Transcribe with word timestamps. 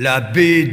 La 0.00 0.20
baie 0.20 0.70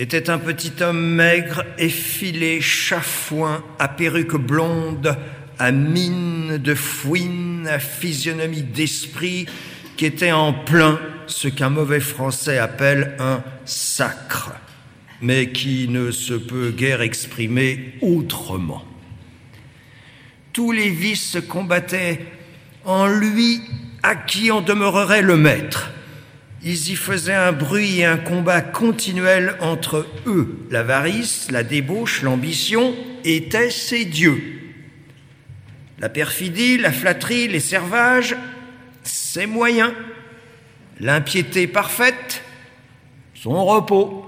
était 0.00 0.28
un 0.28 0.38
petit 0.38 0.72
homme 0.82 1.14
maigre, 1.14 1.64
effilé, 1.78 2.60
chafouin, 2.60 3.62
à 3.78 3.86
perruque 3.86 4.34
blonde, 4.34 5.16
à 5.56 5.70
mine 5.70 6.58
de 6.58 6.74
fouine, 6.74 7.68
à 7.68 7.78
physionomie 7.78 8.62
d'esprit, 8.62 9.46
qui 9.96 10.06
était 10.06 10.32
en 10.32 10.52
plein 10.52 10.98
ce 11.28 11.46
qu'un 11.46 11.70
mauvais 11.70 12.00
français 12.00 12.58
appelle 12.58 13.14
un 13.20 13.44
sacre, 13.64 14.54
mais 15.22 15.52
qui 15.52 15.86
ne 15.86 16.10
se 16.10 16.34
peut 16.34 16.72
guère 16.72 17.02
exprimer 17.02 17.94
autrement. 18.00 18.82
Tous 20.52 20.72
les 20.72 20.90
vices 20.90 21.38
combattaient 21.48 22.26
en 22.84 23.06
lui 23.06 23.60
à 24.08 24.16
qui 24.16 24.50
en 24.50 24.62
demeurerait 24.62 25.20
le 25.20 25.36
maître? 25.36 25.90
Ils 26.64 26.90
y 26.90 26.96
faisaient 26.96 27.34
un 27.34 27.52
bruit 27.52 28.00
et 28.00 28.06
un 28.06 28.16
combat 28.16 28.62
continuel 28.62 29.54
entre 29.60 30.06
eux. 30.26 30.66
L'avarice, 30.70 31.50
la 31.50 31.62
débauche, 31.62 32.22
l'ambition 32.22 32.96
étaient 33.24 33.68
ses 33.68 34.06
dieux. 34.06 34.42
La 35.98 36.08
perfidie, 36.08 36.78
la 36.78 36.90
flatterie, 36.90 37.48
les 37.48 37.60
servages, 37.60 38.34
ses 39.02 39.44
moyens. 39.44 39.92
L'impiété 41.00 41.66
parfaite, 41.66 42.42
son 43.34 43.62
repos. 43.62 44.24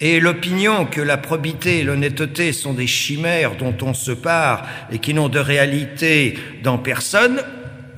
Et 0.00 0.20
l'opinion 0.20 0.86
que 0.86 1.02
la 1.02 1.18
probité 1.18 1.80
et 1.80 1.84
l'honnêteté 1.84 2.54
sont 2.54 2.72
des 2.72 2.86
chimères 2.86 3.56
dont 3.56 3.76
on 3.82 3.92
se 3.92 4.12
part 4.12 4.66
et 4.90 4.98
qui 4.98 5.12
n'ont 5.12 5.28
de 5.28 5.38
réalité 5.38 6.38
dans 6.62 6.78
personne, 6.78 7.42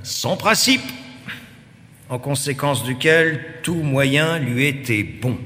son 0.03 0.37
principe, 0.37 0.83
en 2.09 2.19
conséquence 2.19 2.85
duquel 2.85 3.45
tout 3.63 3.75
moyen 3.75 4.39
lui 4.39 4.67
était 4.67 5.03
bon. 5.03 5.39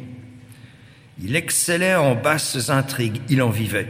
Il 1.22 1.36
excellait 1.36 1.94
en 1.94 2.14
basses 2.14 2.70
intrigues, 2.70 3.20
il 3.28 3.40
en 3.42 3.50
vivait. 3.50 3.88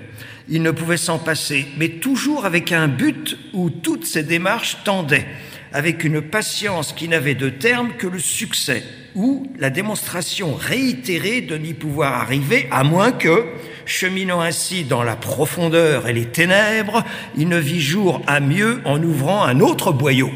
Il 0.49 0.63
ne 0.63 0.71
pouvait 0.71 0.97
s'en 0.97 1.19
passer, 1.19 1.67
mais 1.77 1.89
toujours 1.89 2.45
avec 2.47 2.71
un 2.71 2.87
but 2.87 3.37
où 3.53 3.71
toutes 3.71 4.07
ses 4.07 4.23
démarches 4.23 4.79
tendaient, 4.85 5.27
avec 5.73 6.05
une 6.05 6.21
patience 6.21 6.93
qui 6.93 7.09
n'avait 7.09 7.35
de 7.35 7.49
terme 7.49 7.95
que 7.99 8.07
le 8.07 8.21
succès, 8.21 8.85
ou 9.17 9.51
la 9.59 9.71
démonstration 9.71 10.55
réitérée 10.55 11.41
de 11.41 11.57
n'y 11.57 11.75
pouvoir 11.75 12.15
arriver, 12.15 12.69
à 12.71 12.85
moins 12.85 13.11
que, 13.11 13.47
cheminant 13.87 14.41
ainsi 14.41 14.85
dans 14.85 15.03
la 15.03 15.17
profondeur 15.17 16.07
et 16.07 16.12
les 16.12 16.27
ténèbres, 16.27 17.03
il 17.37 17.49
ne 17.49 17.59
vit 17.59 17.81
jour 17.81 18.23
à 18.27 18.41
mieux 18.41 18.81
en 18.85 19.03
ouvrant 19.03 19.43
un 19.43 19.61
autre 19.61 19.91
boyau. 19.93 20.31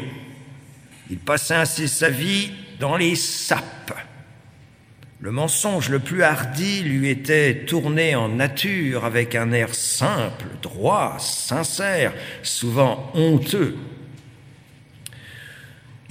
Il 1.11 1.19
passait 1.19 1.55
ainsi 1.55 1.89
sa 1.89 2.09
vie 2.09 2.51
dans 2.79 2.95
les 2.95 3.15
sapes. 3.15 3.93
Le 5.19 5.29
mensonge 5.29 5.89
le 5.89 5.99
plus 5.99 6.23
hardi 6.23 6.83
lui 6.83 7.09
était 7.09 7.65
tourné 7.65 8.15
en 8.15 8.29
nature 8.29 9.03
avec 9.03 9.35
un 9.35 9.51
air 9.51 9.75
simple, 9.75 10.45
droit, 10.61 11.17
sincère, 11.19 12.13
souvent 12.43 13.11
honteux. 13.13 13.75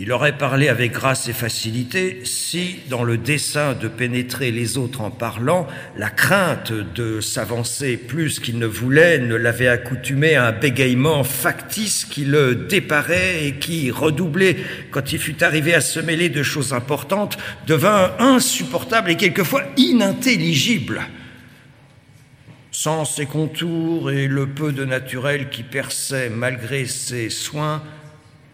Il 0.03 0.13
aurait 0.13 0.39
parlé 0.39 0.69
avec 0.69 0.93
grâce 0.93 1.29
et 1.29 1.35
facilité 1.35 2.23
si, 2.25 2.77
dans 2.89 3.05
le 3.05 3.19
dessein 3.19 3.75
de 3.75 3.87
pénétrer 3.87 4.51
les 4.51 4.79
autres 4.79 5.03
en 5.03 5.11
parlant, 5.11 5.67
la 5.95 6.09
crainte 6.09 6.73
de 6.73 7.21
s'avancer 7.21 7.99
plus 7.99 8.41
qu'il 8.41 8.59
ne 8.59 8.65
voulait 8.65 9.19
ne 9.19 9.35
l'avait 9.35 9.69
accoutumé 9.69 10.37
à 10.37 10.47
un 10.47 10.53
bégaiement 10.53 11.23
factice 11.23 12.07
qui 12.07 12.25
le 12.25 12.55
déparait 12.55 13.45
et 13.47 13.57
qui, 13.57 13.91
redoublé 13.91 14.57
quand 14.91 15.13
il 15.13 15.19
fut 15.19 15.45
arrivé 15.45 15.75
à 15.75 15.83
se 15.83 16.01
mêler 16.01 16.31
de 16.31 16.43
choses 16.43 16.73
importantes, 16.73 17.37
devint 17.67 18.13
insupportable 18.19 19.11
et 19.11 19.17
quelquefois 19.19 19.65
inintelligible. 19.77 21.03
Sans 22.73 23.05
ses 23.05 23.27
contours 23.27 24.11
et 24.11 24.29
le 24.29 24.47
peu 24.47 24.73
de 24.73 24.87
naturel 24.87 25.51
qui 25.51 25.63
perçait 25.63 26.31
malgré 26.31 26.87
ses 26.87 27.29
soins, 27.29 27.83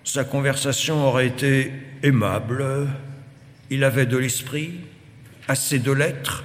sa 0.07 0.25
conversation 0.25 1.05
aurait 1.05 1.27
été 1.27 1.73
aimable, 2.03 2.87
il 3.71 3.83
avait 3.83 4.07
de 4.07 4.17
l'esprit, 4.17 4.71
assez 5.49 5.81
de 5.81 5.91
lettres, 5.91 6.45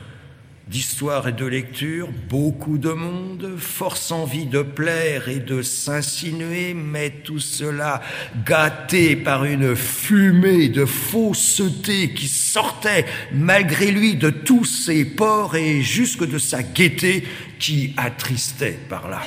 d'histoire 0.67 1.27
et 1.27 1.31
de 1.31 1.45
lecture, 1.45 2.09
beaucoup 2.27 2.79
de 2.79 2.89
monde, 2.89 3.57
force 3.57 4.11
envie 4.11 4.47
de 4.47 4.63
plaire 4.63 5.29
et 5.29 5.39
de 5.39 5.61
s'insinuer, 5.61 6.73
mais 6.73 7.11
tout 7.11 7.39
cela 7.39 8.01
gâté 8.45 9.15
par 9.15 9.45
une 9.45 9.75
fumée 9.75 10.69
de 10.69 10.85
fausseté 10.85 12.13
qui 12.13 12.27
sortait 12.27 13.05
malgré 13.31 13.91
lui 13.91 14.15
de 14.15 14.31
tous 14.31 14.65
ses 14.65 15.05
pores 15.05 15.55
et 15.55 15.83
jusque 15.83 16.27
de 16.27 16.39
sa 16.39 16.63
gaieté 16.63 17.25
qui 17.59 17.93
attristait 17.95 18.79
par 18.89 19.07
là. 19.07 19.21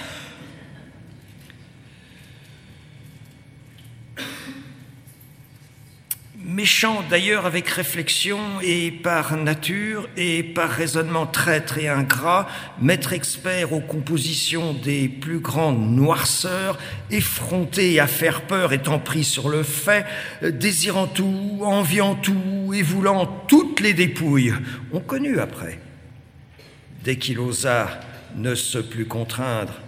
Méchant 6.54 7.02
d'ailleurs 7.10 7.46
avec 7.46 7.68
réflexion 7.68 8.38
et 8.62 8.92
par 8.92 9.36
nature 9.36 10.08
et 10.16 10.44
par 10.44 10.70
raisonnement 10.70 11.26
traître 11.26 11.78
et 11.78 11.88
ingrat, 11.88 12.46
maître 12.80 13.12
expert 13.12 13.72
aux 13.72 13.80
compositions 13.80 14.72
des 14.72 15.08
plus 15.08 15.40
grandes 15.40 15.90
noirceurs, 15.90 16.78
effronté 17.10 17.98
à 17.98 18.06
faire 18.06 18.42
peur 18.42 18.72
étant 18.72 19.00
pris 19.00 19.24
sur 19.24 19.48
le 19.48 19.64
fait, 19.64 20.06
désirant 20.42 21.08
tout, 21.08 21.60
enviant 21.62 22.14
tout 22.14 22.72
et 22.72 22.82
voulant 22.82 23.26
toutes 23.48 23.80
les 23.80 23.92
dépouilles, 23.92 24.54
on 24.92 25.00
connut 25.00 25.40
après. 25.40 25.80
Dès 27.02 27.16
qu'il 27.16 27.40
osa 27.40 28.00
ne 28.36 28.54
se 28.54 28.78
plus 28.78 29.06
contraindre, 29.06 29.80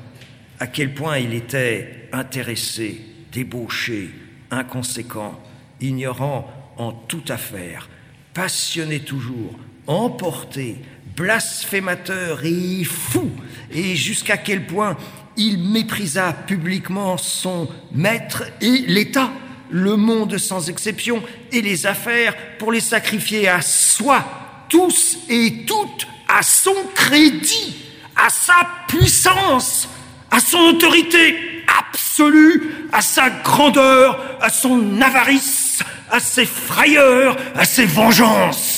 à 0.59 0.67
quel 0.67 0.93
point 0.95 1.19
il 1.19 1.33
était 1.33 2.09
intéressé, 2.13 3.01
débauché, 3.31 4.11
inconséquent, 4.51 5.41
ignorant 5.81 6.51
en 6.77 6.93
toute 6.93 7.31
affaire, 7.31 7.89
passionné 8.35 9.01
toujours, 9.01 9.53
emporté, 9.87 10.77
blasphémateur 11.17 12.45
et 12.45 12.85
fou, 12.85 13.31
et 13.73 13.97
jusqu'à 13.97 14.37
quel 14.37 14.67
point 14.67 14.97
il 15.37 15.59
méprisa 15.59 16.33
publiquement 16.33 17.17
son 17.17 17.69
maître 17.93 18.45
et 18.61 18.85
l'État, 18.87 19.31
le 19.71 19.97
monde 19.97 20.39
sans 20.39 20.69
exception, 20.69 21.23
et 21.53 21.63
les 21.63 21.87
affaires 21.87 22.35
pour 22.59 22.73
les 22.73 22.81
sacrifier 22.81 23.49
à 23.49 23.63
soi, 23.63 24.25
tous 24.69 25.19
et 25.29 25.65
toutes, 25.67 26.07
à 26.29 26.43
son 26.43 26.75
crédit, 26.95 27.77
à 28.17 28.29
sa 28.31 28.55
puissance, 28.89 29.89
à 30.31 30.41
son 30.41 30.59
autorité 30.59 31.37
absolue, 31.79 32.89
à 32.93 33.01
sa 33.01 33.31
grandeur, 33.31 34.39
à 34.41 34.49
son 34.49 35.01
avarice, 35.01 35.66
à 36.11 36.21
ses 36.21 36.47
frayeurs, 36.47 37.37
à 37.55 37.65
ses 37.65 37.87
vengeances. 37.87 38.76